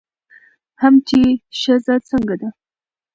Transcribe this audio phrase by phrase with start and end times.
[0.81, 1.19] هم چې
[1.59, 2.49] ښځه څنګه ده